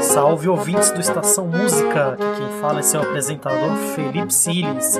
Salve 0.00 0.48
ouvintes 0.48 0.90
do 0.92 1.00
Estação 1.00 1.48
Música, 1.48 2.16
quem 2.36 2.60
fala 2.60 2.78
é 2.78 2.82
seu 2.82 3.02
apresentador 3.02 3.76
Felipe 3.94 4.32
Siles. 4.32 4.96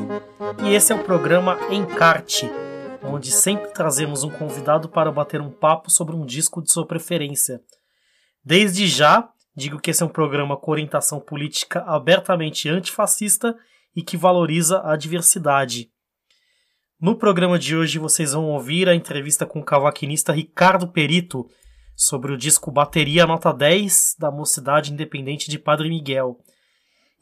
E 0.64 0.74
esse 0.74 0.92
é 0.92 0.96
o 0.96 1.04
programa 1.04 1.56
Encarte, 1.70 2.50
onde 3.02 3.30
sempre 3.30 3.72
trazemos 3.72 4.24
um 4.24 4.30
convidado 4.30 4.88
para 4.88 5.12
bater 5.12 5.40
um 5.40 5.50
papo 5.50 5.88
sobre 5.90 6.16
um 6.16 6.26
disco 6.26 6.60
de 6.60 6.72
sua 6.72 6.84
preferência. 6.84 7.60
Desde 8.44 8.88
já, 8.88 9.28
digo 9.54 9.78
que 9.78 9.90
esse 9.90 10.02
é 10.02 10.06
um 10.06 10.10
programa 10.10 10.56
com 10.56 10.72
orientação 10.72 11.20
política 11.20 11.80
abertamente 11.86 12.68
antifascista 12.68 13.56
e 13.94 14.02
que 14.02 14.16
valoriza 14.16 14.82
a 14.84 14.96
diversidade. 14.96 15.90
No 16.98 17.14
programa 17.14 17.58
de 17.58 17.76
hoje 17.76 17.98
vocês 17.98 18.32
vão 18.32 18.46
ouvir 18.46 18.88
a 18.88 18.94
entrevista 18.94 19.44
com 19.44 19.60
o 19.60 19.64
cavaquinista 19.64 20.32
Ricardo 20.32 20.88
Perito 20.88 21.46
sobre 21.94 22.32
o 22.32 22.38
disco 22.38 22.70
Bateria 22.70 23.26
Nota 23.26 23.52
10 23.52 24.16
da 24.18 24.30
Mocidade 24.30 24.94
Independente 24.94 25.50
de 25.50 25.58
Padre 25.58 25.90
Miguel. 25.90 26.38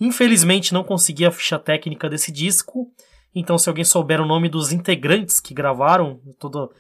Infelizmente 0.01 0.73
não 0.73 0.85
consegui 0.85 1.27
a 1.27 1.33
ficha 1.33 1.59
técnica 1.59 2.09
desse 2.09 2.31
disco, 2.31 2.87
então 3.35 3.59
se 3.59 3.69
alguém 3.69 3.85
souber 3.85 4.21
o 4.21 4.27
nome 4.27 4.49
dos 4.49 4.71
integrantes 4.71 5.41
que 5.41 5.53
gravaram, 5.53 6.21
todo, 6.39 6.71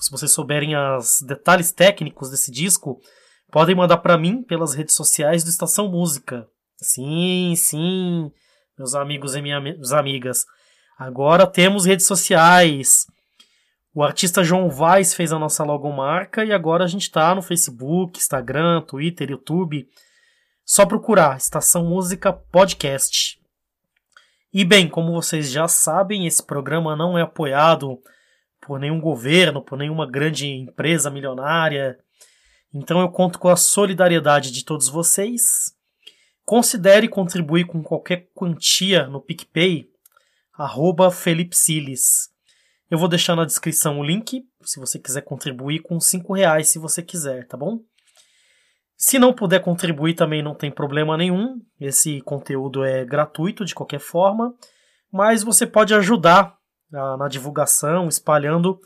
se 0.00 0.10
vocês 0.10 0.32
souberem 0.32 0.76
os 0.76 1.20
detalhes 1.22 1.70
técnicos 1.70 2.30
desse 2.30 2.50
disco, 2.50 2.98
podem 3.52 3.76
mandar 3.76 3.98
para 3.98 4.18
mim 4.18 4.42
pelas 4.42 4.74
redes 4.74 4.96
sociais 4.96 5.44
do 5.44 5.50
Estação 5.50 5.88
Música. 5.88 6.48
Sim, 6.78 7.54
sim, 7.56 8.28
meus 8.76 8.96
amigos 8.96 9.36
e 9.36 9.40
minhas 9.40 9.92
amigas. 9.92 10.44
Agora 11.00 11.46
temos 11.46 11.86
redes 11.86 12.04
sociais. 12.04 13.06
O 13.94 14.02
artista 14.02 14.44
João 14.44 14.68
Vaz 14.68 15.14
fez 15.14 15.32
a 15.32 15.38
nossa 15.38 15.64
logomarca 15.64 16.44
e 16.44 16.52
agora 16.52 16.84
a 16.84 16.86
gente 16.86 17.04
está 17.04 17.34
no 17.34 17.40
Facebook, 17.40 18.18
Instagram, 18.18 18.82
Twitter, 18.82 19.30
YouTube. 19.30 19.88
Só 20.62 20.84
procurar 20.84 21.38
Estação 21.38 21.86
Música 21.86 22.34
Podcast. 22.34 23.40
E 24.52 24.62
bem, 24.62 24.90
como 24.90 25.14
vocês 25.14 25.50
já 25.50 25.66
sabem, 25.66 26.26
esse 26.26 26.42
programa 26.42 26.94
não 26.94 27.16
é 27.16 27.22
apoiado 27.22 27.98
por 28.60 28.78
nenhum 28.78 29.00
governo, 29.00 29.62
por 29.62 29.78
nenhuma 29.78 30.06
grande 30.06 30.48
empresa 30.48 31.08
milionária. 31.08 31.98
Então 32.74 33.00
eu 33.00 33.08
conto 33.08 33.38
com 33.38 33.48
a 33.48 33.56
solidariedade 33.56 34.52
de 34.52 34.66
todos 34.66 34.86
vocês. 34.86 35.74
Considere 36.44 37.08
contribuir 37.08 37.64
com 37.64 37.82
qualquer 37.82 38.28
quantia 38.34 39.06
no 39.06 39.18
PicPay, 39.18 39.89
arroba 40.60 41.10
Felipe 41.10 41.56
Siles. 41.56 42.28
Eu 42.90 42.98
vou 42.98 43.08
deixar 43.08 43.34
na 43.34 43.46
descrição 43.46 43.98
o 43.98 44.04
link, 44.04 44.44
se 44.62 44.78
você 44.78 44.98
quiser 44.98 45.22
contribuir 45.22 45.80
com 45.80 45.98
5 45.98 46.34
reais, 46.34 46.68
se 46.68 46.78
você 46.78 47.02
quiser, 47.02 47.46
tá 47.46 47.56
bom? 47.56 47.78
Se 48.94 49.18
não 49.18 49.32
puder 49.32 49.60
contribuir 49.60 50.12
também 50.12 50.42
não 50.42 50.54
tem 50.54 50.70
problema 50.70 51.16
nenhum, 51.16 51.58
esse 51.80 52.20
conteúdo 52.20 52.84
é 52.84 53.06
gratuito 53.06 53.64
de 53.64 53.74
qualquer 53.74 54.00
forma, 54.00 54.54
mas 55.10 55.42
você 55.42 55.66
pode 55.66 55.94
ajudar 55.94 56.54
na, 56.90 57.16
na 57.16 57.28
divulgação, 57.28 58.06
espalhando 58.06 58.78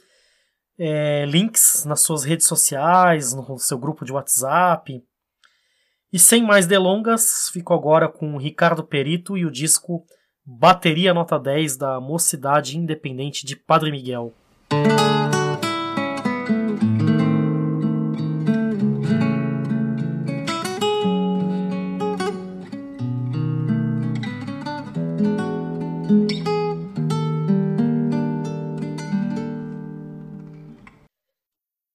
é, 0.79 1.27
links 1.27 1.85
nas 1.85 2.03
suas 2.03 2.23
redes 2.23 2.47
sociais, 2.47 3.35
no 3.35 3.59
seu 3.59 3.79
grupo 3.79 4.05
de 4.05 4.13
WhatsApp. 4.13 5.03
E 6.13 6.19
sem 6.21 6.45
mais 6.45 6.69
delongas, 6.69 7.49
fico 7.53 7.75
agora 7.75 8.09
com 8.09 8.35
o 8.35 8.39
Ricardo 8.39 8.85
Perito 8.85 9.37
e 9.37 9.45
o 9.45 9.51
disco 9.51 10.07
Bateria 10.47 11.15
Nota 11.15 11.39
10 11.39 11.79
da 11.79 11.99
Mocidade 11.99 12.77
Independente 12.77 13.47
de 13.47 13.57
Padre 13.57 13.91
Miguel. 13.91 14.31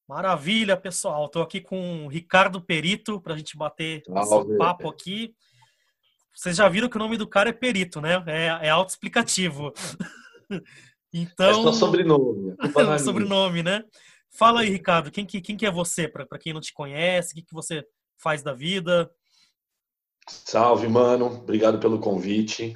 Maravilha, 0.08 0.76
pessoal. 0.76 1.28
Estou 1.28 1.44
aqui 1.44 1.62
com 1.62 2.06
o 2.06 2.08
Ricardo 2.08 2.60
Perito 2.60 3.22
para 3.22 3.36
a 3.36 3.38
gente 3.38 3.56
bater 3.56 4.02
esse 4.08 4.58
papo 4.58 4.90
aqui. 4.90 5.36
Vocês 6.40 6.56
já 6.56 6.70
viram 6.70 6.88
que 6.88 6.96
o 6.96 7.00
nome 7.00 7.18
do 7.18 7.28
cara 7.28 7.50
é 7.50 7.52
Perito, 7.52 8.00
né? 8.00 8.24
É, 8.26 8.68
é 8.68 8.70
autoexplicativo. 8.70 9.74
então. 11.14 11.50
É 11.50 11.54
só 11.54 11.74
sobrenome. 11.74 12.56
É 12.62 12.96
sobrenome, 12.98 13.62
né? 13.62 13.84
Fala 14.32 14.62
aí, 14.62 14.70
Ricardo, 14.70 15.12
quem 15.12 15.26
que, 15.26 15.42
quem 15.42 15.58
que 15.58 15.66
é 15.66 15.72
você, 15.72 16.08
para 16.08 16.40
quem 16.40 16.54
não 16.54 16.62
te 16.62 16.72
conhece, 16.72 17.34
o 17.34 17.36
que, 17.36 17.42
que 17.42 17.54
você 17.54 17.86
faz 18.18 18.42
da 18.42 18.54
vida? 18.54 19.12
Salve, 20.30 20.88
mano. 20.88 21.26
Obrigado 21.26 21.78
pelo 21.78 22.00
convite. 22.00 22.74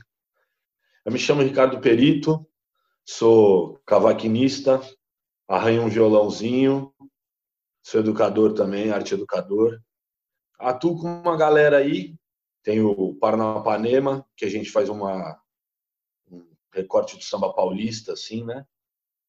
Eu 1.05 1.13
me 1.13 1.17
chamo 1.17 1.41
Ricardo 1.41 1.79
Perito, 1.79 2.45
sou 3.07 3.79
cavaquinista, 3.85 4.81
arranho 5.47 5.83
um 5.83 5.89
violãozinho, 5.89 6.93
sou 7.81 8.01
educador 8.01 8.55
também, 8.55 8.91
arte 8.91 9.13
educador. 9.13 9.79
Atuo 10.59 10.99
com 10.99 11.07
uma 11.07 11.37
galera 11.37 11.77
aí 11.77 12.13
tem 12.63 12.81
o 12.81 13.13
Paranapanema, 13.15 14.25
que 14.37 14.45
a 14.45 14.49
gente 14.49 14.71
faz 14.71 14.89
uma, 14.89 15.39
um 16.31 16.47
recorte 16.73 17.17
do 17.17 17.23
samba 17.23 17.53
paulista, 17.53 18.13
assim, 18.13 18.43
né? 18.43 18.65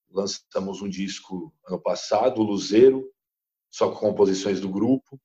Lançamos 0.08 0.80
um 0.80 0.88
disco 0.88 1.52
ano 1.66 1.80
passado, 1.80 2.40
o 2.40 2.44
Luzeiro, 2.44 3.12
só 3.70 3.90
com 3.90 3.98
composições 3.98 4.60
do 4.60 4.68
grupo. 4.68 5.20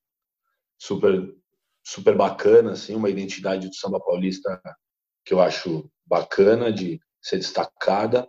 Super, 0.76 1.34
super 1.84 2.16
bacana, 2.16 2.72
assim, 2.72 2.96
uma 2.96 3.08
identidade 3.08 3.68
do 3.68 3.74
samba 3.74 4.00
paulista 4.00 4.60
que 5.24 5.32
eu 5.32 5.40
acho 5.40 5.88
bacana 6.04 6.72
de 6.72 7.00
ser 7.22 7.36
destacada. 7.36 8.28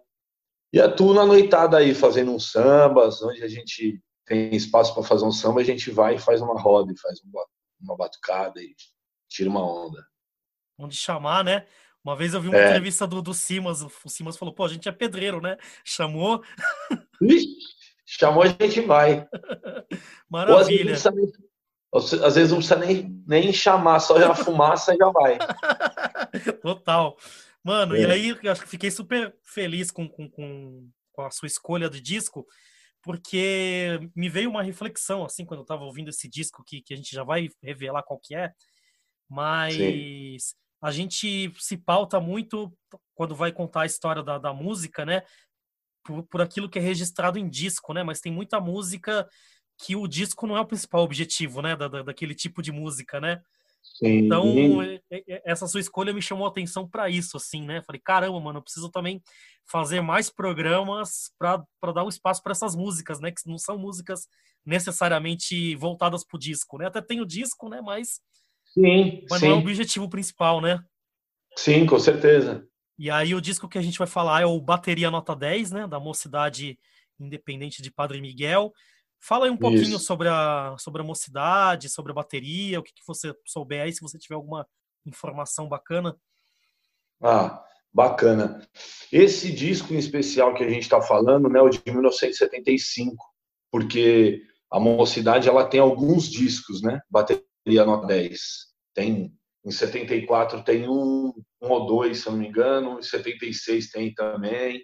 E 0.72 0.80
atuo 0.80 1.14
na 1.14 1.26
noitada 1.26 1.78
aí, 1.78 1.96
fazendo 1.96 2.32
uns 2.32 2.52
sambas, 2.52 3.22
onde 3.24 3.44
a 3.44 3.48
gente 3.48 4.00
tem 4.26 4.56
espaço 4.56 4.94
para 4.94 5.04
fazer 5.04 5.26
um 5.26 5.32
samba, 5.32 5.62
a 5.62 5.64
gente 5.64 5.90
vai 5.90 6.16
e 6.16 6.20
faz 6.20 6.40
uma 6.42 6.60
roda, 6.62 6.94
e 6.94 7.00
faz 7.00 7.20
uma, 7.24 7.46
uma 7.82 7.98
batucada 7.98 8.62
e 8.62 8.76
tira 9.32 9.50
uma 9.50 9.66
onda. 9.66 10.06
Onde 10.78 10.96
chamar, 10.96 11.44
né? 11.44 11.66
Uma 12.04 12.16
vez 12.16 12.34
eu 12.34 12.42
vi 12.42 12.50
uma 12.50 12.58
é. 12.58 12.68
entrevista 12.68 13.08
do, 13.08 13.22
do 13.22 13.34
Simas, 13.34 13.82
o 13.82 14.10
Simas 14.10 14.36
falou, 14.36 14.54
pô, 14.54 14.66
a 14.66 14.68
gente 14.68 14.90
é 14.90 14.92
pedreiro, 14.92 15.40
né? 15.40 15.58
Chamou. 15.86 16.44
Ixi, 17.22 17.48
chamou, 18.06 18.44
a 18.44 18.48
gente 18.48 18.82
vai. 18.82 19.28
Maravilha. 20.30 20.94
Às, 20.94 21.04
vezes 21.04 21.16
nem, 21.16 22.26
às, 22.26 22.36
vezes 22.36 22.52
não 22.52 22.58
precisa 22.58 22.80
nem, 22.80 23.24
nem 23.28 23.54
chamar, 23.54 24.00
só 24.00 24.18
a 24.18 24.36
fumaça 24.36 24.94
e 24.94 24.98
já 24.98 25.10
vai. 25.12 25.38
Total. 26.62 27.16
Mano, 27.64 27.96
é. 27.96 28.02
e 28.02 28.06
aí 28.06 28.30
eu 28.30 28.52
acho 28.52 28.64
que 28.64 28.70
fiquei 28.70 28.90
super 28.90 29.36
feliz 29.44 29.92
com, 29.92 30.10
com, 30.10 30.28
com, 30.28 30.90
com 31.14 31.22
a 31.22 31.30
sua 31.30 31.46
escolha 31.46 31.88
de 31.88 32.02
disco, 32.02 32.48
porque 33.04 34.00
me 34.16 34.28
veio 34.28 34.50
uma 34.50 34.64
reflexão, 34.64 35.24
assim, 35.24 35.46
quando 35.46 35.60
eu 35.60 35.66
tava 35.66 35.84
ouvindo 35.84 36.10
esse 36.10 36.28
disco, 36.28 36.64
que, 36.66 36.82
que 36.82 36.96
a 36.96 36.98
gente 36.98 37.16
já 37.16 37.24
vai 37.24 37.50
revelar 37.62 38.02
qual 38.02 38.20
que 38.20 38.34
é, 38.34 38.52
mas 39.32 39.76
Sim. 39.76 40.38
a 40.84 40.92
gente 40.92 41.54
se 41.58 41.78
pauta 41.78 42.20
muito 42.20 42.70
quando 43.16 43.34
vai 43.34 43.50
contar 43.54 43.84
a 43.84 43.86
história 43.86 44.22
da, 44.22 44.38
da 44.38 44.54
música, 44.54 45.06
né? 45.06 45.24
Por, 46.04 46.24
por 46.24 46.42
aquilo 46.42 46.70
que 46.70 46.78
é 46.78 46.82
registrado 46.82 47.40
em 47.40 47.50
disco, 47.50 47.94
né? 47.94 48.04
Mas 48.04 48.20
tem 48.20 48.32
muita 48.32 48.60
música 48.60 49.26
que 49.80 49.96
o 49.96 50.06
disco 50.06 50.46
não 50.46 50.58
é 50.58 50.60
o 50.60 50.66
principal 50.66 51.02
objetivo, 51.02 51.62
né? 51.62 51.78
Da, 51.78 51.88
da 51.88 52.04
daquele 52.04 52.36
tipo 52.36 52.62
de 52.62 52.74
música, 52.74 53.22
né? 53.22 53.42
Sim. 53.82 54.26
Então, 54.26 54.44
essa 55.46 55.66
sua 55.66 55.80
escolha 55.80 56.14
me 56.14 56.22
chamou 56.22 56.46
a 56.46 56.50
atenção 56.50 56.88
para 56.88 57.10
isso, 57.10 57.38
assim, 57.38 57.64
né? 57.66 57.82
Falei, 57.84 58.02
caramba, 58.04 58.40
mano, 58.40 58.60
eu 58.60 58.64
preciso 58.64 58.92
também 58.92 59.22
fazer 59.66 60.02
mais 60.02 60.30
programas 60.30 61.32
para 61.40 61.64
dar 61.94 62.04
um 62.04 62.10
espaço 62.10 62.44
para 62.44 62.52
essas 62.52 62.76
músicas, 62.76 63.22
né? 63.22 63.32
Que 63.32 63.48
não 63.50 63.58
são 63.58 63.78
músicas 63.78 64.28
necessariamente 64.66 65.74
voltadas 65.78 66.26
para 66.26 66.36
o 66.36 66.40
disco, 66.40 66.78
né? 66.78 66.88
Até 66.88 67.02
tem 67.02 67.22
o 67.22 67.26
disco, 67.26 67.70
né? 67.70 67.82
Mas 67.82 68.20
Sim, 68.74 69.26
mas 69.30 69.40
sim. 69.40 69.48
não 69.48 69.56
é 69.56 69.58
o 69.58 69.62
objetivo 69.62 70.10
principal, 70.10 70.62
né? 70.62 70.84
Sim, 71.58 71.86
com 71.86 72.00
certeza. 72.00 72.66
E 72.98 73.10
aí 73.10 73.36
o 73.36 73.42
disco 73.42 73.68
que 73.68 73.78
a 73.78 73.82
gente 73.82 73.98
vai 73.98 74.08
falar 74.08 74.42
é 74.42 74.46
o 74.46 74.60
Bateria 74.62 75.12
Nota 75.12 75.36
10, 75.36 75.72
né? 75.72 75.88
Da 75.88 76.00
Mocidade 76.00 76.78
Independente 77.20 77.82
de 77.82 77.92
Padre 77.92 78.22
Miguel. 78.22 78.72
Fala 79.20 79.46
aí 79.46 79.52
um 79.52 79.58
pouquinho 79.58 80.00
sobre 80.00 80.28
a, 80.28 80.76
sobre 80.80 81.02
a 81.02 81.06
mocidade, 81.06 81.90
sobre 81.90 82.12
a 82.12 82.16
bateria, 82.16 82.80
o 82.80 82.84
que, 82.84 82.92
que 82.92 83.06
você 83.06 83.34
souber 83.46 83.84
aí, 83.84 83.94
se 83.94 84.02
você 84.02 84.18
tiver 84.18 84.34
alguma 84.34 84.68
informação 85.06 85.70
bacana. 85.70 86.18
Ah, 87.22 87.64
bacana. 87.94 88.68
Esse 89.12 89.52
disco 89.52 89.94
em 89.94 89.98
especial 89.98 90.56
que 90.56 90.64
a 90.64 90.70
gente 90.70 90.84
está 90.84 91.02
falando, 91.02 91.50
né, 91.50 91.62
o 91.62 91.70
de 91.70 91.82
1975, 91.86 93.16
porque 93.72 94.42
a 94.72 94.80
mocidade 94.80 95.48
ela 95.48 95.66
tem 95.66 95.80
alguns 95.80 96.28
discos, 96.28 96.82
né? 96.82 97.00
Bateria 97.10 97.44
a 97.68 97.86
nota 97.86 98.08
10. 98.08 98.40
Tem, 98.94 99.34
em 99.64 99.72
74 99.72 100.64
tem 100.64 100.88
um, 100.90 101.34
um 101.62 101.70
ou 101.70 101.86
dois, 101.86 102.20
se 102.20 102.28
eu 102.28 102.34
não 102.34 102.40
me 102.40 102.48
engano, 102.48 103.00
em 103.00 103.04
76 103.04 103.92
tem 103.92 104.14
também. 104.14 104.84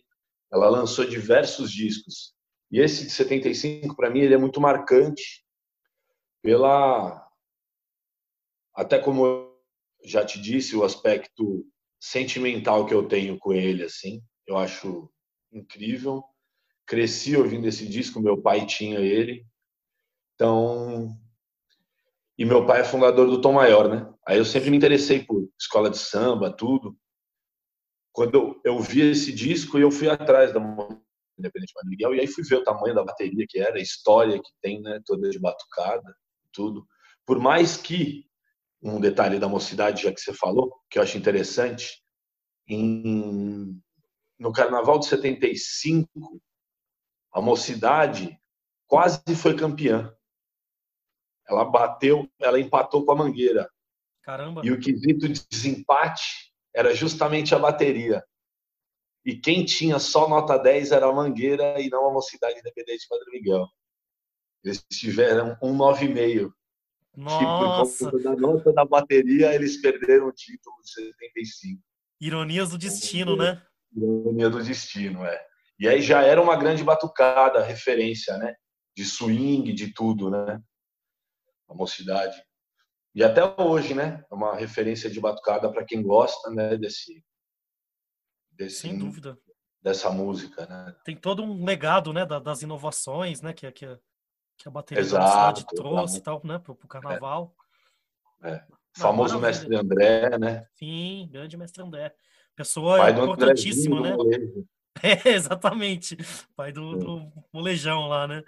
Ela 0.51 0.69
lançou 0.69 1.05
diversos 1.05 1.71
discos. 1.71 2.33
E 2.71 2.79
esse 2.79 3.05
de 3.05 3.11
75, 3.11 3.95
para 3.95 4.09
mim, 4.09 4.19
ele 4.19 4.33
é 4.33 4.37
muito 4.37 4.61
marcante, 4.61 5.43
pela 6.41 7.27
até 8.73 8.99
como 8.99 9.25
eu 9.25 9.59
já 10.05 10.23
te 10.23 10.39
disse 10.39 10.75
o 10.75 10.83
aspecto 10.83 11.67
sentimental 11.99 12.85
que 12.85 12.93
eu 12.93 13.07
tenho 13.07 13.37
com 13.39 13.51
ele 13.51 13.83
assim 13.83 14.21
eu 14.45 14.55
acho 14.55 15.11
incrível 15.51 16.23
cresci 16.85 17.35
ouvindo 17.35 17.67
esse 17.67 17.87
disco 17.87 18.21
meu 18.21 18.39
pai 18.39 18.65
tinha 18.65 18.99
ele 18.99 19.45
então 20.35 21.17
e 22.37 22.45
meu 22.45 22.65
pai 22.65 22.81
é 22.81 22.83
fundador 22.83 23.27
do 23.27 23.41
Tom 23.41 23.53
Maior 23.53 23.89
né 23.89 24.13
aí 24.25 24.37
eu 24.37 24.45
sempre 24.45 24.69
me 24.69 24.77
interessei 24.77 25.23
por 25.23 25.49
escola 25.59 25.89
de 25.89 25.97
samba 25.97 26.51
tudo 26.51 26.97
quando 28.11 28.35
eu, 28.35 28.61
eu 28.63 28.79
vi 28.79 29.01
esse 29.01 29.31
disco 29.31 29.77
eu 29.77 29.91
fui 29.91 30.09
atrás 30.09 30.53
da 30.53 30.59
Independente 31.37 31.73
Padre 31.73 31.89
Miguel, 31.89 32.15
e 32.15 32.19
aí 32.19 32.27
fui 32.27 32.43
ver 32.43 32.55
o 32.55 32.63
tamanho 32.63 32.95
da 32.95 33.03
bateria 33.03 33.45
que 33.47 33.59
era, 33.59 33.77
a 33.77 33.81
história 33.81 34.41
que 34.41 34.51
tem, 34.61 34.81
né, 34.81 34.99
toda 35.05 35.29
de 35.29 35.39
batucada, 35.39 36.15
tudo. 36.51 36.87
Por 37.25 37.39
mais 37.39 37.77
que, 37.77 38.25
um 38.81 38.99
detalhe 38.99 39.39
da 39.39 39.47
mocidade, 39.47 40.03
já 40.03 40.11
que 40.11 40.19
você 40.19 40.33
falou, 40.33 40.73
que 40.89 40.97
eu 40.97 41.03
acho 41.03 41.17
interessante, 41.17 42.01
em, 42.67 43.79
no 44.39 44.51
Carnaval 44.51 44.99
de 44.99 45.05
75, 45.05 46.41
a 47.31 47.41
mocidade 47.41 48.37
quase 48.87 49.21
foi 49.35 49.55
campeã. 49.55 50.13
Ela 51.49 51.65
bateu, 51.65 52.29
ela 52.39 52.59
empatou 52.59 53.05
com 53.05 53.11
a 53.11 53.15
Mangueira. 53.15 53.69
Caramba. 54.21 54.61
E 54.63 54.71
o 54.71 54.79
quesito 54.79 55.27
de 55.29 55.41
desempate 55.49 56.51
era 56.75 56.93
justamente 56.93 57.55
a 57.55 57.59
bateria. 57.59 58.23
E 59.25 59.35
quem 59.35 59.65
tinha 59.65 59.99
só 59.99 60.27
nota 60.27 60.57
10 60.57 60.91
era 60.91 61.07
a 61.07 61.13
Mangueira 61.13 61.79
e 61.81 61.89
não 61.89 62.07
a 62.07 62.13
Mocidade 62.13 62.59
Independente 62.59 63.01
de 63.01 63.07
Padre 63.07 63.31
Miguel. 63.31 63.65
Eles 64.63 64.85
tiveram 64.91 65.57
um 65.61 65.77
9,5. 65.77 66.51
Nossa! 67.15 68.03
E 68.03 68.07
por 68.07 68.11
conta 68.11 68.23
da 68.23 68.35
nota 68.35 68.73
da 68.73 68.85
bateria, 68.85 69.53
eles 69.53 69.81
perderam 69.81 70.27
o 70.27 70.31
título 70.31 70.75
de 70.83 70.91
75. 70.91 71.81
Ironias 72.21 72.69
do 72.69 72.77
destino, 72.77 73.35
né? 73.35 73.61
Ironia 73.95 74.49
do 74.49 74.63
destino, 74.63 75.25
é. 75.25 75.45
E 75.79 75.87
aí 75.87 76.01
já 76.01 76.21
era 76.21 76.41
uma 76.41 76.55
grande 76.55 76.83
batucada, 76.83 77.63
referência, 77.63 78.37
né? 78.37 78.55
De 78.95 79.05
swing, 79.05 79.73
de 79.73 79.93
tudo, 79.93 80.29
né? 80.29 80.61
A 81.67 81.73
mocidade. 81.73 82.41
E 83.13 83.23
até 83.23 83.41
hoje, 83.61 83.93
né? 83.93 84.23
É 84.29 84.35
uma 84.35 84.55
referência 84.55 85.09
de 85.09 85.19
batucada 85.19 85.71
para 85.71 85.83
quem 85.83 86.01
gosta, 86.01 86.49
né? 86.51 86.77
Desse, 86.77 87.23
desse, 88.51 88.81
Sem 88.81 88.97
dúvida. 88.97 89.37
dessa 89.81 90.09
música, 90.09 90.65
né? 90.65 90.95
Tem 91.03 91.15
todo 91.15 91.43
um 91.43 91.63
legado, 91.63 92.11
né, 92.11 92.25
das 92.25 92.61
inovações, 92.61 93.41
né, 93.41 93.53
que, 93.53 93.71
que, 93.71 93.97
que 94.57 94.67
a 94.67 94.71
bateria 94.71 95.01
Exato, 95.01 95.23
da 95.23 95.55
cidade 95.55 95.65
trouxe 95.75 96.17
e 96.17 96.21
tal, 96.21 96.41
né, 96.43 96.59
pro, 96.59 96.75
pro 96.75 96.87
carnaval. 96.87 97.55
É. 98.43 98.51
é. 98.51 98.65
Famoso 98.97 99.35
Não, 99.35 99.41
mestre 99.41 99.75
André, 99.75 100.37
né? 100.39 100.65
Sim, 100.73 101.29
grande 101.31 101.55
mestre 101.55 101.83
André. 101.83 102.13
Pessoa 102.55 102.97
Pai 102.97 103.11
importantíssima, 103.11 104.01
né? 104.01 104.15
É, 105.03 105.29
exatamente. 105.29 106.17
Pai 106.55 106.71
do, 106.71 106.97
do 106.97 107.31
molejão 107.53 108.07
lá, 108.07 108.27
né? 108.27 108.43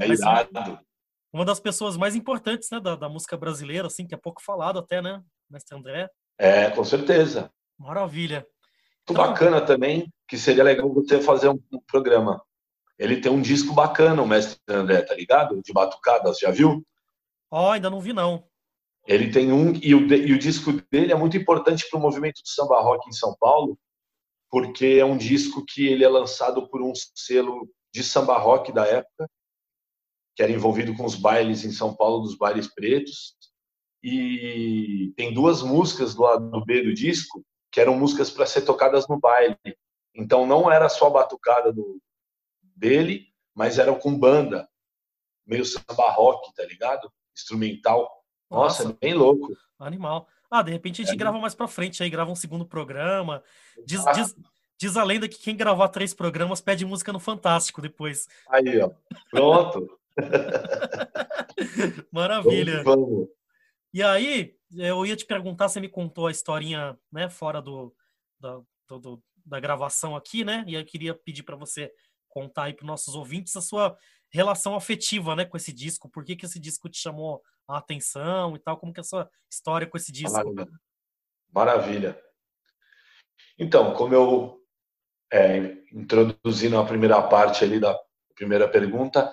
É 0.00 0.08
irado. 0.08 0.80
Uma 1.34 1.44
das 1.44 1.58
pessoas 1.58 1.96
mais 1.96 2.14
importantes, 2.14 2.68
né, 2.70 2.78
da, 2.78 2.94
da 2.94 3.08
música 3.08 3.36
brasileira, 3.36 3.88
assim, 3.88 4.06
que 4.06 4.14
é 4.14 4.16
pouco 4.16 4.40
falado 4.40 4.78
até, 4.78 5.02
né? 5.02 5.20
Mestre 5.50 5.76
André. 5.76 6.08
É, 6.38 6.70
com 6.70 6.84
certeza. 6.84 7.50
Maravilha. 7.76 8.46
Muito 9.08 9.10
então, 9.10 9.16
bacana 9.16 9.60
também, 9.60 10.08
que 10.28 10.38
seria 10.38 10.62
legal 10.62 10.88
você 10.94 11.20
fazer 11.20 11.48
um, 11.48 11.60
um, 11.72 11.80
programa. 11.88 12.40
Ele 12.96 13.20
tem 13.20 13.32
um 13.32 13.42
disco 13.42 13.74
bacana, 13.74 14.22
o 14.22 14.28
Mestre 14.28 14.60
André, 14.68 15.02
tá 15.02 15.12
ligado? 15.12 15.60
De 15.60 15.72
batucadas, 15.72 16.38
já 16.38 16.52
viu? 16.52 16.86
Ó, 17.50 17.66
oh, 17.66 17.70
ainda 17.72 17.90
não 17.90 18.00
vi, 18.00 18.12
não. 18.12 18.46
Ele 19.04 19.32
tem 19.32 19.50
um, 19.50 19.72
e 19.82 19.92
o, 19.92 20.06
e 20.06 20.32
o 20.32 20.38
disco 20.38 20.70
dele 20.88 21.10
é 21.10 21.16
muito 21.16 21.36
importante 21.36 21.84
para 21.90 21.98
o 21.98 22.02
movimento 22.02 22.40
do 22.42 22.48
samba 22.48 22.80
rock 22.80 23.08
em 23.08 23.12
São 23.12 23.34
Paulo, 23.40 23.76
porque 24.48 24.98
é 25.00 25.04
um 25.04 25.16
disco 25.16 25.64
que 25.66 25.88
ele 25.88 26.04
é 26.04 26.08
lançado 26.08 26.68
por 26.68 26.80
um 26.80 26.92
selo 26.94 27.68
de 27.92 28.04
samba 28.04 28.38
rock 28.38 28.70
da 28.70 28.86
época, 28.86 29.28
que 30.34 30.42
era 30.42 30.52
envolvido 30.52 30.94
com 30.96 31.04
os 31.04 31.14
bailes 31.14 31.64
em 31.64 31.72
São 31.72 31.94
Paulo, 31.94 32.22
dos 32.22 32.36
bailes 32.36 32.72
pretos, 32.72 33.34
e 34.02 35.12
tem 35.16 35.32
duas 35.32 35.62
músicas 35.62 36.14
do 36.14 36.22
lado 36.22 36.64
B 36.64 36.82
do 36.82 36.92
disco 36.92 37.44
que 37.72 37.80
eram 37.80 37.98
músicas 37.98 38.30
para 38.30 38.46
ser 38.46 38.62
tocadas 38.62 39.08
no 39.08 39.18
baile. 39.18 39.56
Então 40.14 40.46
não 40.46 40.70
era 40.70 40.88
só 40.88 41.06
a 41.06 41.10
batucada 41.10 41.72
do, 41.72 42.00
dele, 42.76 43.26
mas 43.54 43.78
era 43.78 43.94
com 43.94 44.16
banda, 44.16 44.68
meio 45.46 45.64
samba 45.64 46.10
rock, 46.10 46.54
tá 46.54 46.64
ligado? 46.64 47.10
Instrumental. 47.36 48.08
Nossa, 48.50 48.84
Nossa. 48.84 48.98
bem 49.00 49.14
louco. 49.14 49.56
Animal. 49.78 50.28
Ah, 50.50 50.62
de 50.62 50.70
repente 50.70 51.02
a 51.02 51.04
gente 51.04 51.14
é. 51.14 51.18
grava 51.18 51.38
mais 51.38 51.54
para 51.54 51.66
frente, 51.66 52.02
aí 52.02 52.10
grava 52.10 52.30
um 52.30 52.36
segundo 52.36 52.64
programa. 52.64 53.42
Diz, 53.84 54.04
diz, 54.14 54.36
diz, 54.78 54.96
a 54.96 55.02
lenda 55.02 55.28
que 55.28 55.38
quem 55.38 55.56
gravar 55.56 55.88
três 55.88 56.14
programas 56.14 56.60
pede 56.60 56.84
música 56.84 57.12
no 57.12 57.18
Fantástico 57.18 57.82
depois. 57.82 58.28
Aí, 58.48 58.80
ó. 58.80 58.90
Pronto. 59.30 59.98
Maravilha. 62.12 62.82
Vamos, 62.82 63.08
vamos. 63.08 63.28
E 63.92 64.02
aí, 64.02 64.56
eu 64.76 65.06
ia 65.06 65.16
te 65.16 65.24
perguntar, 65.24 65.68
você 65.68 65.80
me 65.80 65.88
contou 65.88 66.26
a 66.26 66.30
historinha, 66.30 66.98
né, 67.12 67.30
fora 67.30 67.62
do, 67.62 67.94
da, 68.40 68.60
do, 68.88 69.22
da 69.44 69.60
gravação 69.60 70.16
aqui, 70.16 70.44
né? 70.44 70.64
E 70.66 70.74
eu 70.74 70.84
queria 70.84 71.14
pedir 71.14 71.42
para 71.42 71.56
você 71.56 71.92
contar 72.28 72.64
aí 72.64 72.74
para 72.74 72.86
nossos 72.86 73.14
ouvintes 73.14 73.54
a 73.56 73.60
sua 73.60 73.96
relação 74.30 74.74
afetiva, 74.74 75.36
né, 75.36 75.44
com 75.44 75.56
esse 75.56 75.72
disco. 75.72 76.08
Por 76.08 76.24
que, 76.24 76.34
que 76.34 76.44
esse 76.44 76.58
disco 76.58 76.88
te 76.88 76.98
chamou 76.98 77.40
a 77.68 77.78
atenção 77.78 78.56
e 78.56 78.58
tal? 78.58 78.76
Como 78.76 78.92
que 78.92 78.98
é 78.98 79.02
a 79.02 79.04
sua 79.04 79.30
história 79.48 79.86
com 79.86 79.96
esse 79.96 80.10
disco? 80.10 80.32
Maravilha. 80.32 80.68
Maravilha. 81.52 82.22
Então, 83.56 83.94
como 83.94 84.12
eu 84.12 84.60
é, 85.32 85.58
introduzi 85.92 86.68
na 86.68 86.84
primeira 86.84 87.22
parte 87.22 87.62
ali 87.62 87.78
da 87.78 87.96
primeira 88.34 88.68
pergunta, 88.68 89.32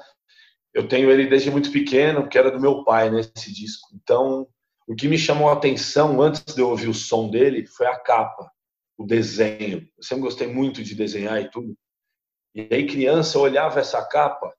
eu 0.74 0.88
tenho 0.88 1.12
ele 1.12 1.28
desde 1.28 1.52
muito 1.52 1.72
pequeno, 1.72 2.28
que 2.28 2.38
era 2.38 2.52
do 2.52 2.60
meu 2.60 2.84
pai, 2.84 3.10
né, 3.10 3.22
esse 3.22 3.52
disco. 3.54 3.90
Então, 3.94 4.48
o 4.88 4.96
que 4.96 5.08
me 5.08 5.18
chamou 5.18 5.50
a 5.50 5.54
atenção 5.54 6.22
antes 6.22 6.44
de 6.54 6.62
eu 6.62 6.70
ouvir 6.70 6.88
o 6.88 6.94
som 6.94 7.30
dele 7.30 7.66
foi 7.66 7.88
a 7.88 8.00
capa, 8.00 8.52
o 8.98 9.06
desenho. 9.06 9.88
Eu 9.98 10.04
sempre 10.04 10.24
gostei 10.24 10.48
muito 10.48 10.84
de 10.84 10.96
desenhar 10.96 11.42
e 11.42 11.50
tudo. 11.50 11.76
E 12.54 12.68
aí, 12.72 12.86
criança, 12.86 13.38
eu 13.38 13.42
olhava 13.42 13.80
essa 13.80 14.06
capa, 14.06 14.54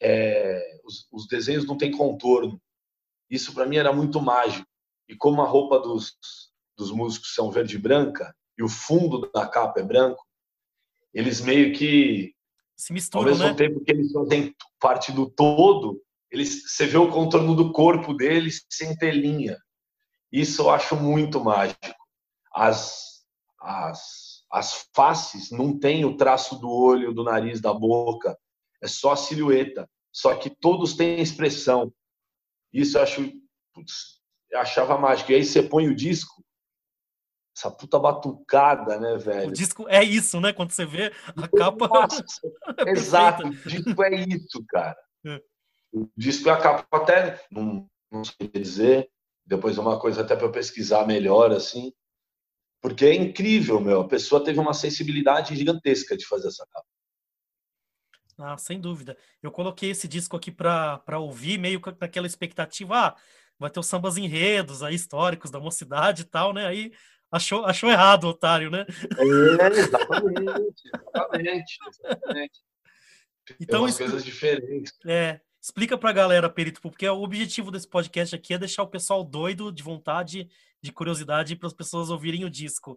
é, 0.00 0.80
os, 0.84 1.08
os, 1.12 1.26
desenhos 1.26 1.66
não 1.66 1.76
têm 1.76 1.90
contorno. 1.90 2.60
Isso 3.30 3.54
para 3.54 3.66
mim 3.66 3.76
era 3.76 3.92
muito 3.92 4.20
mágico. 4.20 4.66
E 5.08 5.16
como 5.16 5.42
a 5.42 5.46
roupa 5.46 5.78
dos, 5.78 6.16
dos 6.76 6.90
músicos 6.90 7.34
são 7.34 7.50
verde 7.50 7.76
e 7.76 7.78
branca, 7.78 8.34
e 8.58 8.62
o 8.62 8.68
fundo 8.68 9.30
da 9.32 9.46
capa 9.46 9.80
é 9.80 9.84
branco, 9.84 10.24
eles 11.12 11.40
meio 11.40 11.72
que. 11.72 12.34
Se 12.76 12.92
misturam, 12.92 13.24
ao 13.24 13.30
mesmo 13.30 13.48
né? 13.48 13.54
tempo 13.54 13.82
que 13.82 13.90
eles 13.90 14.12
fazem 14.12 14.54
parte 14.78 15.10
do 15.10 15.28
todo, 15.30 16.02
eles, 16.30 16.62
você 16.70 16.86
vê 16.86 16.98
o 16.98 17.10
contorno 17.10 17.54
do 17.54 17.72
corpo 17.72 18.12
deles 18.12 18.66
sem 18.68 18.94
ter 18.96 19.12
linha. 19.12 19.56
Isso 20.30 20.62
eu 20.62 20.70
acho 20.70 20.94
muito 20.96 21.42
mágico. 21.42 21.80
As, 22.52 23.24
as, 23.60 24.44
as 24.52 24.88
faces 24.94 25.50
não 25.50 25.78
têm 25.78 26.04
o 26.04 26.16
traço 26.16 26.56
do 26.58 26.70
olho, 26.70 27.14
do 27.14 27.24
nariz, 27.24 27.60
da 27.60 27.72
boca. 27.72 28.36
É 28.82 28.86
só 28.86 29.12
a 29.12 29.16
silhueta. 29.16 29.88
Só 30.12 30.34
que 30.34 30.50
todos 30.50 30.94
têm 30.94 31.20
expressão. 31.20 31.92
Isso 32.72 32.98
eu 32.98 33.02
acho. 33.02 33.32
Putz, 33.72 34.20
eu 34.50 34.60
achava 34.60 34.98
mágico. 34.98 35.32
E 35.32 35.36
aí 35.36 35.44
você 35.44 35.62
põe 35.62 35.88
o 35.88 35.94
disco, 35.94 36.44
essa 37.56 37.70
puta 37.70 37.98
batucada, 37.98 39.00
né, 39.00 39.16
velho? 39.16 39.48
O 39.48 39.52
disco 39.52 39.88
é 39.88 40.04
isso, 40.04 40.38
né? 40.40 40.52
Quando 40.52 40.72
você 40.72 40.84
vê 40.84 41.10
a 41.34 41.48
capa. 41.48 41.88
Nossa, 41.88 42.22
é 42.86 42.90
exato, 42.90 43.46
o 43.46 43.50
disco 43.50 44.02
é 44.04 44.14
isso, 44.14 44.64
cara. 44.68 44.96
É. 45.24 45.40
O 45.90 46.06
disco 46.14 46.48
e 46.48 46.50
a 46.50 46.58
capa 46.58 46.96
até 46.96 47.42
não, 47.50 47.88
não 48.10 48.22
sei 48.22 48.48
dizer. 48.48 49.10
Depois 49.44 49.78
é 49.78 49.80
uma 49.80 49.98
coisa 49.98 50.20
até 50.20 50.36
para 50.36 50.50
pesquisar 50.50 51.06
melhor, 51.06 51.50
assim. 51.50 51.92
Porque 52.82 53.06
é 53.06 53.14
incrível, 53.14 53.80
meu. 53.80 54.02
A 54.02 54.08
pessoa 54.08 54.44
teve 54.44 54.60
uma 54.60 54.74
sensibilidade 54.74 55.56
gigantesca 55.56 56.16
de 56.16 56.26
fazer 56.26 56.48
essa 56.48 56.66
capa. 56.70 56.86
Ah, 58.38 58.58
sem 58.58 58.78
dúvida. 58.78 59.16
Eu 59.42 59.50
coloquei 59.50 59.90
esse 59.90 60.06
disco 60.06 60.36
aqui 60.36 60.50
para 60.50 61.18
ouvir, 61.18 61.58
meio 61.58 61.80
com 61.80 61.88
aquela 61.88 62.26
expectativa, 62.26 62.94
ah, 62.94 63.16
vai 63.58 63.70
ter 63.70 63.80
os 63.80 63.86
sambas 63.86 64.18
enredos 64.18 64.82
aí, 64.82 64.94
históricos 64.94 65.50
da 65.50 65.58
mocidade 65.58 66.22
e 66.22 66.26
tal, 66.26 66.52
né? 66.52 66.66
Aí 66.66 66.92
achou, 67.30 67.64
achou 67.64 67.90
errado, 67.90 68.24
otário, 68.24 68.70
né? 68.70 68.86
É, 69.18 69.66
exatamente, 69.66 70.82
exatamente, 70.94 71.78
exatamente. 71.88 72.60
Então, 73.60 73.82
umas 73.82 73.96
coisas 73.96 74.24
diferentes. 74.24 74.92
É, 75.06 75.40
Explica 75.66 75.98
pra 75.98 76.12
galera, 76.12 76.48
Perito, 76.48 76.80
porque 76.80 77.08
o 77.08 77.22
objetivo 77.22 77.72
desse 77.72 77.88
podcast 77.88 78.36
aqui 78.36 78.54
é 78.54 78.58
deixar 78.58 78.84
o 78.84 78.88
pessoal 78.88 79.24
doido 79.24 79.72
de 79.72 79.82
vontade, 79.82 80.48
de 80.80 80.92
curiosidade, 80.92 81.56
para 81.56 81.66
as 81.66 81.72
pessoas 81.72 82.08
ouvirem 82.08 82.44
o 82.44 82.50
disco. 82.50 82.96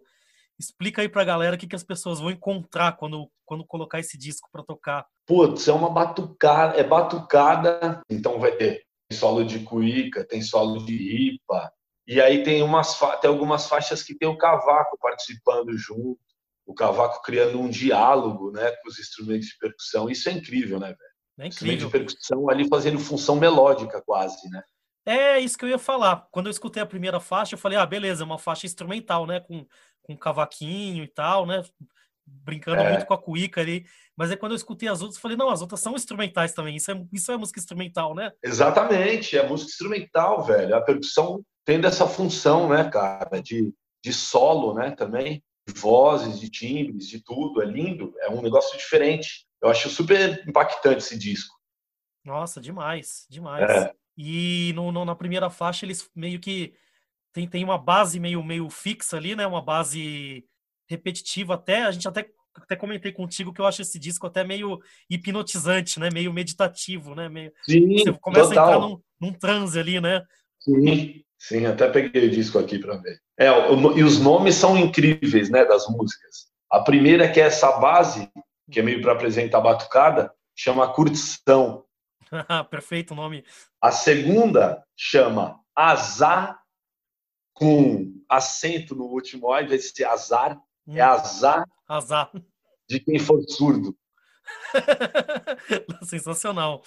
Explica 0.56 1.02
aí 1.02 1.08
pra 1.08 1.24
galera 1.24 1.56
o 1.56 1.58
que, 1.58 1.66
que 1.66 1.74
as 1.74 1.82
pessoas 1.82 2.20
vão 2.20 2.30
encontrar 2.30 2.92
quando, 2.92 3.28
quando 3.44 3.66
colocar 3.66 3.98
esse 3.98 4.16
disco 4.16 4.48
para 4.52 4.62
tocar. 4.62 5.04
Putz, 5.26 5.66
é 5.66 5.72
uma 5.72 5.90
batucada, 5.90 6.76
é 6.76 6.84
batucada, 6.84 8.02
então 8.08 8.38
vai 8.38 8.52
ter 8.52 8.84
solo 9.12 9.42
de 9.44 9.58
cuíca, 9.64 10.24
tem 10.24 10.40
solo 10.40 10.86
de 10.86 10.96
ripa. 10.96 11.72
E 12.10 12.20
aí 12.20 12.42
tem, 12.42 12.60
umas, 12.60 12.98
tem 13.20 13.30
algumas 13.30 13.68
faixas 13.68 14.02
que 14.02 14.16
tem 14.16 14.28
o 14.28 14.36
cavaco 14.36 14.98
participando 15.00 15.78
junto, 15.78 16.18
o 16.66 16.74
cavaco 16.74 17.22
criando 17.22 17.60
um 17.60 17.70
diálogo 17.70 18.50
né, 18.50 18.68
com 18.72 18.88
os 18.88 18.98
instrumentos 18.98 19.46
de 19.46 19.56
percussão. 19.56 20.10
Isso 20.10 20.28
é 20.28 20.32
incrível, 20.32 20.80
né, 20.80 20.88
velho? 20.88 20.98
É 21.38 21.46
incrível. 21.46 21.74
Instrumento 21.74 21.86
de 21.86 21.90
percussão 21.92 22.50
ali 22.50 22.68
fazendo 22.68 22.98
função 22.98 23.36
melódica 23.36 24.02
quase, 24.04 24.50
né? 24.50 24.60
É 25.06 25.38
isso 25.38 25.56
que 25.56 25.64
eu 25.64 25.68
ia 25.68 25.78
falar. 25.78 26.26
Quando 26.32 26.46
eu 26.46 26.50
escutei 26.50 26.82
a 26.82 26.86
primeira 26.86 27.20
faixa, 27.20 27.54
eu 27.54 27.58
falei, 27.58 27.78
ah, 27.78 27.86
beleza, 27.86 28.24
é 28.24 28.26
uma 28.26 28.40
faixa 28.40 28.66
instrumental, 28.66 29.24
né? 29.24 29.38
Com, 29.38 29.64
com 30.02 30.16
cavaquinho 30.16 31.04
e 31.04 31.08
tal, 31.08 31.46
né? 31.46 31.62
Brincando 32.26 32.82
é. 32.82 32.90
muito 32.90 33.06
com 33.06 33.14
a 33.14 33.22
cuíca 33.22 33.60
ali. 33.60 33.86
Mas 34.16 34.32
aí 34.32 34.36
quando 34.36 34.50
eu 34.50 34.56
escutei 34.56 34.88
as 34.88 35.00
outras, 35.00 35.16
eu 35.16 35.22
falei, 35.22 35.36
não, 35.36 35.48
as 35.48 35.62
outras 35.62 35.78
são 35.78 35.94
instrumentais 35.94 36.54
também. 36.54 36.74
Isso 36.74 36.90
é, 36.90 37.00
isso 37.12 37.30
é 37.30 37.36
música 37.36 37.60
instrumental, 37.60 38.16
né? 38.16 38.32
Exatamente, 38.42 39.38
é 39.38 39.46
música 39.46 39.70
instrumental, 39.70 40.42
velho. 40.42 40.74
A 40.74 40.80
percussão 40.80 41.44
tem 41.70 41.80
dessa 41.80 42.04
função, 42.04 42.68
né, 42.68 42.90
cara? 42.90 43.40
De, 43.40 43.72
de 44.04 44.12
solo, 44.12 44.74
né, 44.74 44.90
também. 44.90 45.40
De 45.68 45.72
vozes, 45.72 46.40
de 46.40 46.50
timbres, 46.50 47.06
de 47.06 47.22
tudo. 47.22 47.62
É 47.62 47.64
lindo, 47.64 48.12
é 48.22 48.28
um 48.28 48.42
negócio 48.42 48.76
diferente. 48.76 49.46
Eu 49.62 49.68
acho 49.68 49.88
super 49.88 50.42
impactante 50.48 50.98
esse 50.98 51.16
disco. 51.16 51.54
Nossa, 52.24 52.60
demais, 52.60 53.24
demais. 53.30 53.70
É. 53.70 53.94
E 54.18 54.72
no, 54.74 54.90
no, 54.90 55.04
na 55.04 55.14
primeira 55.14 55.48
faixa 55.48 55.86
eles 55.86 56.10
meio 56.12 56.40
que 56.40 56.74
tem, 57.32 57.46
tem 57.46 57.62
uma 57.62 57.78
base 57.78 58.18
meio, 58.18 58.42
meio 58.42 58.68
fixa 58.68 59.16
ali, 59.16 59.36
né? 59.36 59.46
Uma 59.46 59.62
base 59.62 60.44
repetitiva 60.88 61.54
até. 61.54 61.84
A 61.84 61.92
gente 61.92 62.08
até, 62.08 62.28
até 62.52 62.74
comentei 62.74 63.12
contigo 63.12 63.52
que 63.52 63.60
eu 63.60 63.66
acho 63.66 63.80
esse 63.80 63.96
disco 63.96 64.26
até 64.26 64.42
meio 64.42 64.80
hipnotizante, 65.08 66.00
né? 66.00 66.08
Meio 66.12 66.32
meditativo, 66.32 67.14
né? 67.14 67.28
Meio, 67.28 67.52
sim, 67.62 67.96
você 67.96 68.12
começa 68.14 68.48
total. 68.48 68.64
a 68.64 68.66
entrar 68.66 68.88
num, 68.88 69.00
num 69.20 69.32
transe 69.32 69.78
ali, 69.78 70.00
né? 70.00 70.20
Sim, 70.58 71.22
sim, 71.40 71.66
até 71.66 71.90
peguei 71.90 72.28
o 72.28 72.30
disco 72.30 72.58
aqui 72.58 72.78
para 72.78 72.96
ver. 72.98 73.18
É, 73.38 73.50
o, 73.50 73.98
e 73.98 74.04
os 74.04 74.20
nomes 74.20 74.54
são 74.54 74.76
incríveis, 74.76 75.50
né, 75.50 75.64
das 75.64 75.88
músicas. 75.88 76.50
A 76.70 76.80
primeira 76.80 77.30
que 77.30 77.40
é 77.40 77.44
essa 77.44 77.78
base, 77.78 78.30
que 78.70 78.78
é 78.78 78.82
meio 78.82 79.02
para 79.02 79.12
apresentar 79.12 79.58
a 79.58 79.62
batucada, 79.62 80.32
chama 80.54 80.92
Curtição. 80.92 81.84
Perfeito 82.70 83.14
nome. 83.14 83.44
A 83.80 83.90
segunda 83.90 84.84
chama 84.96 85.58
Azar, 85.74 86.60
com 87.54 88.12
acento 88.28 88.94
no 88.94 89.06
último 89.06 89.48
O, 89.48 89.60
em 89.60 89.66
vez 89.66 89.82
de 89.82 89.88
ser 89.88 90.04
azar, 90.04 90.56
hum. 90.86 90.96
é 90.96 91.00
azar, 91.00 91.64
azar 91.88 92.30
de 92.90 92.98
quem 92.98 93.20
for 93.20 93.40
surdo. 93.48 93.96
Sensacional. 96.02 96.82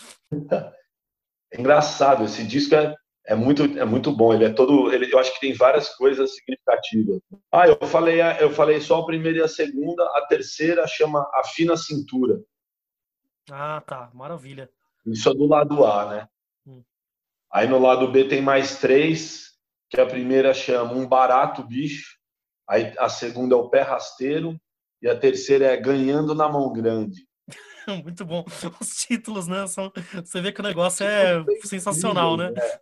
É 1.51 1.59
engraçado, 1.59 2.25
esse 2.25 2.45
disco 2.45 2.75
é, 2.75 2.93
é, 3.25 3.35
muito, 3.35 3.63
é 3.63 3.85
muito 3.85 4.11
bom. 4.11 4.33
Ele 4.33 4.45
é 4.45 4.49
todo. 4.49 4.91
Ele, 4.91 5.11
eu 5.11 5.19
acho 5.19 5.33
que 5.33 5.39
tem 5.39 5.53
várias 5.53 5.89
coisas 5.95 6.35
significativas. 6.35 7.21
Ah, 7.51 7.67
eu 7.67 7.87
falei, 7.87 8.21
eu 8.39 8.51
falei 8.51 8.81
só 8.81 8.99
a 8.99 9.05
primeira 9.05 9.39
e 9.39 9.41
a 9.41 9.47
segunda, 9.47 10.03
a 10.15 10.25
terceira 10.27 10.85
chama 10.87 11.21
A 11.33 11.43
Fina 11.45 11.77
Cintura. 11.77 12.41
Ah, 13.49 13.81
tá. 13.85 14.09
Maravilha. 14.13 14.69
Isso 15.05 15.29
é 15.29 15.33
do 15.33 15.45
lado 15.45 15.85
A, 15.85 16.09
né? 16.09 16.27
Hum. 16.65 16.83
Aí 17.51 17.67
no 17.67 17.79
lado 17.79 18.11
B 18.11 18.25
tem 18.25 18.41
mais 18.41 18.79
três, 18.79 19.53
que 19.89 19.99
a 19.99 20.05
primeira 20.05 20.53
chama 20.53 20.93
Um 20.93 21.07
Barato 21.07 21.63
Bicho, 21.63 22.17
aí 22.67 22.93
a 22.97 23.09
segunda 23.09 23.55
é 23.55 23.57
O 23.57 23.69
Pé 23.69 23.81
Rasteiro 23.81 24.59
e 25.01 25.09
a 25.09 25.17
terceira 25.17 25.65
é 25.65 25.77
Ganhando 25.77 26.33
na 26.33 26.49
Mão 26.49 26.71
Grande. 26.71 27.27
Muito 28.03 28.25
bom. 28.25 28.45
Os 28.79 28.95
títulos, 28.95 29.47
né? 29.47 29.67
São... 29.67 29.91
Você 30.23 30.41
vê 30.41 30.51
que 30.51 30.61
o 30.61 30.63
negócio 30.63 31.05
é 31.07 31.43
sensacional, 31.63 32.37
né? 32.37 32.53
É. 32.57 32.81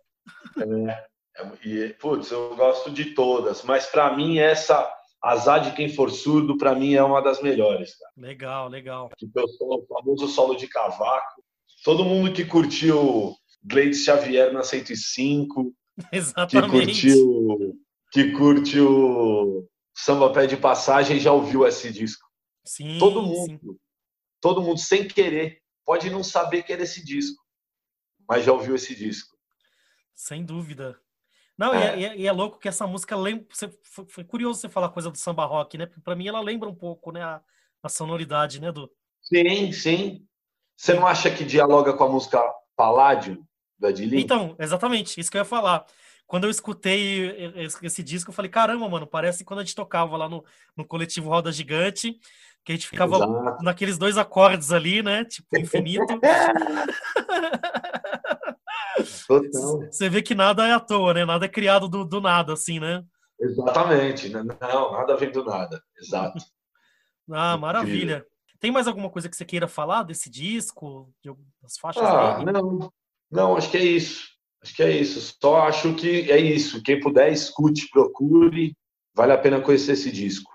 é. 0.58 1.12
E, 1.64 1.88
putz, 1.94 2.30
eu 2.30 2.54
gosto 2.56 2.90
de 2.90 3.14
todas, 3.14 3.62
mas 3.62 3.86
para 3.86 4.14
mim 4.14 4.38
essa 4.38 4.90
Azar 5.22 5.62
de 5.62 5.72
quem 5.76 5.88
for 5.88 6.10
surdo, 6.10 6.58
para 6.58 6.74
mim 6.74 6.94
é 6.94 7.02
uma 7.02 7.22
das 7.22 7.40
melhores. 7.40 7.96
Cara. 7.96 8.12
Legal, 8.16 8.68
legal. 8.68 9.10
Eu 9.34 9.48
sou 9.48 9.78
o 9.78 9.86
famoso 9.86 10.26
solo 10.26 10.56
de 10.56 10.66
cavaco, 10.66 11.42
todo 11.84 12.04
mundo 12.04 12.32
que 12.32 12.44
curtiu 12.44 13.34
Gleides 13.62 14.04
Xavier 14.04 14.52
na 14.52 14.64
105, 14.64 15.72
Exatamente. 16.12 17.02
que 17.02 17.08
curtiu, 17.12 17.78
que 18.12 18.32
curtiu 18.32 19.68
Samba 19.96 20.32
Pé 20.32 20.46
de 20.46 20.56
Passagem 20.56 21.20
já 21.20 21.32
ouviu 21.32 21.64
esse 21.66 21.92
disco. 21.92 22.26
Sim. 22.64 22.98
Todo 22.98 23.22
mundo, 23.22 23.60
sim. 23.60 23.78
todo 24.40 24.62
mundo 24.62 24.78
sem 24.78 25.06
querer, 25.06 25.60
pode 25.84 26.10
não 26.10 26.24
saber 26.24 26.64
que 26.64 26.72
era 26.72 26.82
esse 26.82 27.04
disco, 27.04 27.40
mas 28.28 28.44
já 28.44 28.52
ouviu 28.52 28.74
esse 28.74 28.94
disco. 28.94 29.31
Sem 30.14 30.44
dúvida. 30.44 30.98
Não, 31.56 31.74
é. 31.74 31.98
E, 31.98 32.04
é, 32.04 32.16
e, 32.16 32.26
é, 32.26 32.32
louco 32.32 32.58
que 32.58 32.68
essa 32.68 32.86
música 32.86 33.16
lembra. 33.16 33.46
Foi 34.08 34.24
curioso 34.24 34.60
você 34.60 34.68
falar 34.68 34.88
coisa 34.88 35.10
do 35.10 35.18
samba 35.18 35.44
rock, 35.44 35.78
né? 35.78 35.86
Para 36.02 36.16
mim 36.16 36.26
ela 36.26 36.40
lembra 36.40 36.68
um 36.68 36.74
pouco, 36.74 37.12
né? 37.12 37.22
A, 37.22 37.40
a 37.82 37.88
sonoridade, 37.88 38.60
né, 38.60 38.72
do. 38.72 38.90
Sim, 39.20 39.72
sim. 39.72 40.26
Você 40.76 40.94
não 40.94 41.06
acha 41.06 41.30
que 41.30 41.44
dialoga 41.44 41.92
com 41.92 42.04
a 42.04 42.08
música 42.08 42.42
Paládio, 42.76 43.44
da 43.78 43.90
Dilin? 43.90 44.20
Então, 44.20 44.56
exatamente, 44.58 45.20
isso 45.20 45.30
que 45.30 45.36
eu 45.36 45.40
ia 45.40 45.44
falar. 45.44 45.84
Quando 46.26 46.44
eu 46.44 46.50
escutei 46.50 47.52
esse 47.82 48.02
disco, 48.02 48.30
eu 48.30 48.34
falei, 48.34 48.50
caramba, 48.50 48.88
mano, 48.88 49.06
parece 49.06 49.44
quando 49.44 49.60
a 49.60 49.64
gente 49.64 49.74
tocava 49.74 50.16
lá 50.16 50.28
no, 50.28 50.42
no 50.74 50.84
coletivo 50.84 51.28
Roda 51.28 51.52
Gigante, 51.52 52.18
que 52.64 52.72
a 52.72 52.74
gente 52.74 52.88
ficava 52.88 53.16
Exato. 53.16 53.62
naqueles 53.62 53.98
dois 53.98 54.16
acordes 54.16 54.72
ali, 54.72 55.02
né? 55.02 55.24
Tipo, 55.24 55.58
infinito. 55.58 56.06
Total. 59.26 59.78
Você 59.90 60.08
vê 60.08 60.22
que 60.22 60.34
nada 60.34 60.66
é 60.66 60.72
à 60.72 60.80
toa, 60.80 61.14
né? 61.14 61.24
Nada 61.24 61.46
é 61.46 61.48
criado 61.48 61.88
do, 61.88 62.04
do 62.04 62.20
nada, 62.20 62.52
assim, 62.52 62.78
né? 62.78 63.04
Exatamente. 63.40 64.28
Não, 64.28 64.92
nada 64.92 65.16
vem 65.16 65.30
do 65.30 65.44
nada. 65.44 65.82
Exato. 65.98 66.44
ah, 67.32 67.56
maravilha. 67.56 68.26
Tem 68.60 68.70
mais 68.70 68.86
alguma 68.86 69.10
coisa 69.10 69.28
que 69.28 69.36
você 69.36 69.44
queira 69.44 69.66
falar 69.66 70.04
desse 70.04 70.30
disco, 70.30 71.12
das 71.60 71.76
faixas 71.78 72.04
ah, 72.04 72.38
dele? 72.38 72.52
Não, 72.52 72.92
não, 73.30 73.56
acho 73.56 73.70
que 73.70 73.76
é 73.76 73.84
isso. 73.84 74.30
Acho 74.62 74.74
que 74.76 74.82
é 74.82 74.90
isso. 74.90 75.36
Só 75.40 75.62
acho 75.62 75.94
que 75.94 76.30
é 76.30 76.38
isso. 76.38 76.82
Quem 76.82 77.00
puder, 77.00 77.32
escute, 77.32 77.88
procure. 77.90 78.76
Vale 79.14 79.32
a 79.32 79.38
pena 79.38 79.60
conhecer 79.60 79.92
esse 79.92 80.12
disco. 80.12 80.52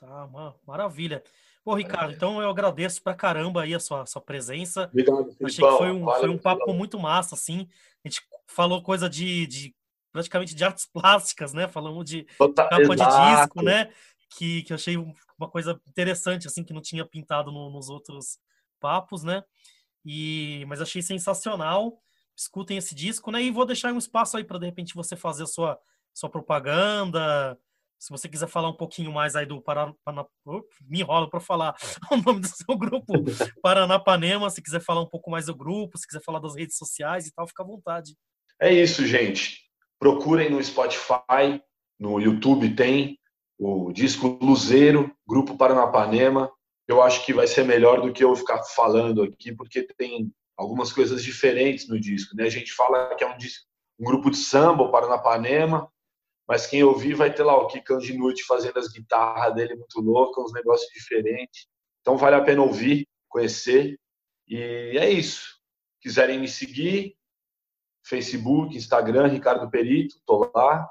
Tá, 0.00 0.28
maravilha. 0.66 1.22
Pô, 1.66 1.74
Ricardo, 1.74 2.12
então 2.12 2.40
eu 2.40 2.48
agradeço 2.48 3.02
pra 3.02 3.12
caramba 3.12 3.62
aí 3.62 3.74
a 3.74 3.80
sua, 3.80 4.06
sua 4.06 4.22
presença. 4.22 4.84
Obrigado, 4.84 5.24
Filipão. 5.32 5.46
Achei 5.48 5.64
que 5.64 5.76
foi 5.76 5.90
um, 5.90 6.06
foi 6.06 6.28
um 6.28 6.38
papo 6.38 6.72
muito 6.72 6.96
massa, 6.96 7.34
assim. 7.34 7.66
A 8.04 8.08
gente 8.08 8.22
falou 8.46 8.80
coisa 8.84 9.10
de, 9.10 9.48
de 9.48 9.74
praticamente 10.12 10.54
de 10.54 10.62
artes 10.62 10.86
plásticas, 10.86 11.52
né? 11.52 11.66
Falamos 11.66 12.08
de 12.08 12.22
Total, 12.38 12.68
capa 12.68 12.94
exato. 12.94 13.10
de 13.10 13.40
disco, 13.40 13.62
né? 13.62 13.90
Que, 14.30 14.62
que 14.62 14.72
eu 14.72 14.76
achei 14.76 14.96
uma 14.96 15.50
coisa 15.50 15.76
interessante, 15.88 16.46
assim, 16.46 16.62
que 16.62 16.72
não 16.72 16.80
tinha 16.80 17.04
pintado 17.04 17.50
no, 17.50 17.68
nos 17.68 17.88
outros 17.88 18.38
papos, 18.78 19.24
né? 19.24 19.42
E, 20.04 20.64
mas 20.68 20.80
achei 20.80 21.02
sensacional. 21.02 22.00
Escutem 22.36 22.76
esse 22.76 22.94
disco, 22.94 23.32
né? 23.32 23.42
E 23.42 23.50
vou 23.50 23.66
deixar 23.66 23.92
um 23.92 23.98
espaço 23.98 24.36
aí 24.36 24.44
para 24.44 24.60
de 24.60 24.66
repente 24.66 24.94
você 24.94 25.16
fazer 25.16 25.42
a 25.42 25.46
sua, 25.46 25.76
sua 26.14 26.30
propaganda. 26.30 27.58
Se 27.98 28.10
você 28.10 28.28
quiser 28.28 28.48
falar 28.48 28.68
um 28.68 28.76
pouquinho 28.76 29.10
mais 29.10 29.34
aí 29.34 29.46
do 29.46 29.60
Paraná, 29.60 29.94
me 30.86 31.00
enrola 31.00 31.28
para 31.28 31.40
falar 31.40 31.74
o 32.12 32.16
nome 32.16 32.40
do 32.40 32.48
seu 32.48 32.76
grupo, 32.76 33.12
Paranapanema. 33.62 34.50
Se 34.50 34.62
quiser 34.62 34.80
falar 34.80 35.02
um 35.02 35.08
pouco 35.08 35.30
mais 35.30 35.46
do 35.46 35.54
grupo, 35.54 35.96
se 35.98 36.06
quiser 36.06 36.22
falar 36.22 36.38
das 36.38 36.54
redes 36.54 36.76
sociais 36.76 37.26
e 37.26 37.32
tal, 37.32 37.46
fica 37.46 37.62
à 37.62 37.66
vontade. 37.66 38.14
É 38.60 38.72
isso, 38.72 39.06
gente. 39.06 39.62
Procurem 39.98 40.50
no 40.50 40.62
Spotify, 40.62 41.60
no 41.98 42.20
YouTube 42.20 42.74
tem 42.74 43.18
o 43.58 43.90
disco 43.92 44.38
Luzeiro, 44.42 45.10
Grupo 45.26 45.56
Paranapanema. 45.56 46.50
Eu 46.86 47.02
acho 47.02 47.24
que 47.24 47.32
vai 47.32 47.46
ser 47.46 47.64
melhor 47.64 48.02
do 48.02 48.12
que 48.12 48.22
eu 48.22 48.36
ficar 48.36 48.62
falando 48.62 49.22
aqui, 49.22 49.52
porque 49.52 49.82
tem 49.82 50.30
algumas 50.56 50.92
coisas 50.92 51.22
diferentes 51.22 51.88
no 51.88 51.98
disco. 51.98 52.36
Né? 52.36 52.44
A 52.44 52.50
gente 52.50 52.72
fala 52.72 53.14
que 53.14 53.24
é 53.24 53.26
um, 53.26 53.36
disco, 53.36 53.64
um 53.98 54.04
grupo 54.04 54.30
de 54.30 54.36
samba, 54.36 54.84
o 54.84 54.90
Paranapanema, 54.90 55.90
mas 56.48 56.66
quem 56.66 56.82
ouvir 56.84 57.14
vai 57.14 57.32
ter 57.32 57.42
lá 57.42 57.56
o 57.56 57.66
Kiko 57.66 57.98
Dinucci 57.98 58.44
fazendo 58.44 58.78
as 58.78 58.88
guitarras 58.88 59.54
dele 59.54 59.74
muito 59.74 60.00
loucas, 60.00 60.44
uns 60.44 60.52
negócios 60.52 60.90
diferentes. 60.92 61.66
Então 62.00 62.16
vale 62.16 62.36
a 62.36 62.42
pena 62.42 62.62
ouvir, 62.62 63.08
conhecer. 63.28 63.98
E 64.46 64.56
é 64.56 65.10
isso. 65.10 65.56
Quiserem 66.00 66.38
me 66.38 66.46
seguir, 66.46 67.16
Facebook, 68.04 68.76
Instagram, 68.76 69.26
Ricardo 69.26 69.68
Perito, 69.68 70.16
tô 70.24 70.50
lá 70.54 70.88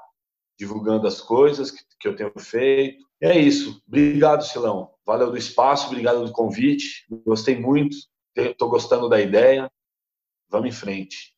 divulgando 0.58 1.06
as 1.06 1.20
coisas 1.20 1.70
que, 1.70 1.82
que 2.00 2.08
eu 2.08 2.16
tenho 2.16 2.32
feito. 2.38 3.04
E 3.20 3.26
é 3.26 3.38
isso. 3.38 3.82
Obrigado, 3.86 4.44
Silão. 4.44 4.90
Valeu 5.06 5.30
do 5.30 5.38
espaço, 5.38 5.86
obrigado 5.86 6.24
do 6.24 6.32
convite. 6.32 7.06
Gostei 7.24 7.58
muito. 7.58 7.96
Estou 8.34 8.68
gostando 8.68 9.08
da 9.08 9.20
ideia. 9.20 9.70
Vamos 10.50 10.68
em 10.68 10.72
frente. 10.72 11.34